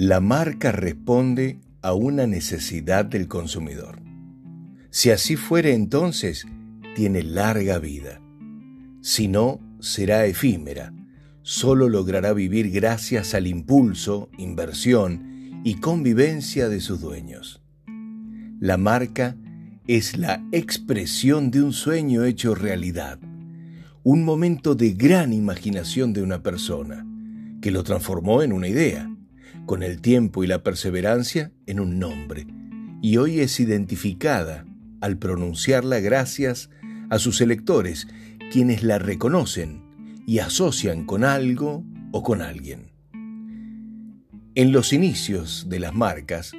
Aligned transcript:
La 0.00 0.20
marca 0.20 0.70
responde 0.70 1.58
a 1.82 1.92
una 1.92 2.28
necesidad 2.28 3.04
del 3.04 3.26
consumidor. 3.26 4.00
Si 4.90 5.10
así 5.10 5.34
fuere 5.34 5.74
entonces, 5.74 6.46
tiene 6.94 7.24
larga 7.24 7.80
vida. 7.80 8.20
Si 9.00 9.26
no, 9.26 9.58
será 9.80 10.24
efímera. 10.26 10.94
Solo 11.42 11.88
logrará 11.88 12.32
vivir 12.32 12.70
gracias 12.70 13.34
al 13.34 13.48
impulso, 13.48 14.30
inversión 14.38 15.62
y 15.64 15.80
convivencia 15.80 16.68
de 16.68 16.80
sus 16.80 17.00
dueños. 17.00 17.60
La 18.60 18.76
marca 18.76 19.34
es 19.88 20.16
la 20.16 20.46
expresión 20.52 21.50
de 21.50 21.60
un 21.60 21.72
sueño 21.72 22.22
hecho 22.22 22.54
realidad, 22.54 23.18
un 24.04 24.24
momento 24.24 24.76
de 24.76 24.92
gran 24.92 25.32
imaginación 25.32 26.12
de 26.12 26.22
una 26.22 26.40
persona, 26.40 27.04
que 27.60 27.72
lo 27.72 27.82
transformó 27.82 28.44
en 28.44 28.52
una 28.52 28.68
idea, 28.68 29.10
con 29.68 29.82
el 29.82 30.00
tiempo 30.00 30.42
y 30.42 30.46
la 30.46 30.62
perseverancia 30.62 31.52
en 31.66 31.78
un 31.78 31.98
nombre, 31.98 32.46
y 33.02 33.18
hoy 33.18 33.40
es 33.40 33.60
identificada 33.60 34.64
al 35.02 35.18
pronunciarla 35.18 36.00
gracias 36.00 36.70
a 37.10 37.18
sus 37.18 37.42
electores, 37.42 38.08
quienes 38.50 38.82
la 38.82 38.98
reconocen 38.98 40.22
y 40.26 40.38
asocian 40.38 41.04
con 41.04 41.22
algo 41.22 41.84
o 42.12 42.22
con 42.22 42.40
alguien. 42.40 42.92
En 44.54 44.72
los 44.72 44.94
inicios 44.94 45.66
de 45.68 45.80
las 45.80 45.94
marcas, 45.94 46.52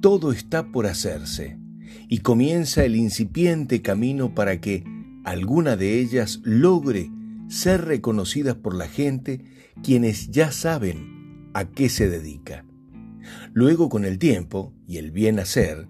todo 0.00 0.32
está 0.32 0.72
por 0.72 0.86
hacerse 0.86 1.58
y 2.08 2.20
comienza 2.20 2.82
el 2.82 2.96
incipiente 2.96 3.82
camino 3.82 4.34
para 4.34 4.58
que 4.58 4.84
alguna 5.22 5.76
de 5.76 6.00
ellas 6.00 6.40
logre 6.44 7.10
ser 7.48 7.84
reconocidas 7.84 8.54
por 8.54 8.74
la 8.74 8.88
gente 8.88 9.44
quienes 9.82 10.30
ya 10.30 10.50
saben 10.50 11.17
a 11.58 11.64
qué 11.64 11.88
se 11.88 12.08
dedica. 12.08 12.64
Luego 13.52 13.88
con 13.88 14.04
el 14.04 14.18
tiempo 14.18 14.72
y 14.86 14.98
el 14.98 15.10
bien 15.10 15.40
hacer, 15.40 15.88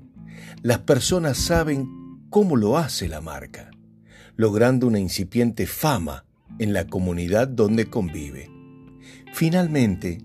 las 0.62 0.78
personas 0.78 1.36
saben 1.36 1.88
cómo 2.30 2.56
lo 2.56 2.78
hace 2.78 3.06
la 3.06 3.20
marca, 3.20 3.70
logrando 4.36 4.86
una 4.86 4.98
incipiente 4.98 5.66
fama 5.66 6.24
en 6.58 6.72
la 6.72 6.86
comunidad 6.86 7.48
donde 7.48 7.86
convive. 7.86 8.50
Finalmente, 9.34 10.18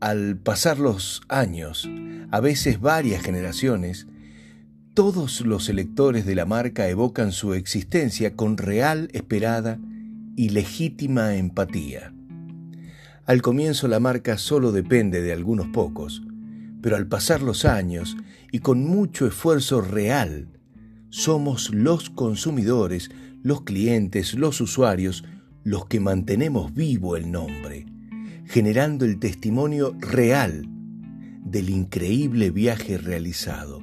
al 0.00 0.38
pasar 0.38 0.78
los 0.78 1.22
años, 1.28 1.88
a 2.30 2.40
veces 2.40 2.80
varias 2.80 3.22
generaciones, 3.22 4.06
todos 4.94 5.40
los 5.40 5.68
electores 5.68 6.26
de 6.26 6.36
la 6.36 6.46
marca 6.46 6.88
evocan 6.88 7.32
su 7.32 7.54
existencia 7.54 8.36
con 8.36 8.56
real, 8.56 9.08
esperada 9.12 9.78
y 10.36 10.50
legítima 10.50 11.34
empatía. 11.34 12.14
Al 13.30 13.42
comienzo 13.42 13.86
la 13.86 14.00
marca 14.00 14.38
solo 14.38 14.72
depende 14.72 15.22
de 15.22 15.32
algunos 15.32 15.68
pocos, 15.68 16.20
pero 16.82 16.96
al 16.96 17.06
pasar 17.06 17.42
los 17.42 17.64
años 17.64 18.16
y 18.50 18.58
con 18.58 18.82
mucho 18.82 19.24
esfuerzo 19.24 19.80
real, 19.82 20.48
somos 21.10 21.72
los 21.72 22.10
consumidores, 22.10 23.08
los 23.44 23.62
clientes, 23.62 24.34
los 24.34 24.60
usuarios, 24.60 25.22
los 25.62 25.86
que 25.86 26.00
mantenemos 26.00 26.74
vivo 26.74 27.16
el 27.16 27.30
nombre, 27.30 27.86
generando 28.46 29.04
el 29.04 29.20
testimonio 29.20 29.94
real 30.00 30.66
del 31.44 31.70
increíble 31.70 32.50
viaje 32.50 32.98
realizado 32.98 33.80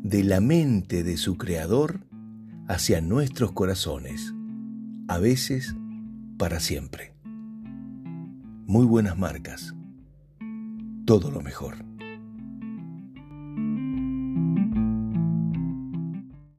de 0.00 0.22
la 0.22 0.40
mente 0.40 1.02
de 1.02 1.16
su 1.16 1.36
creador 1.36 2.06
hacia 2.68 3.00
nuestros 3.00 3.50
corazones, 3.50 4.32
a 5.08 5.18
veces 5.18 5.74
para 6.38 6.60
siempre. 6.60 7.15
Muy 8.68 8.84
buenas 8.84 9.16
marcas. 9.16 9.72
Todo 11.06 11.30
lo 11.30 11.40
mejor. 11.40 11.76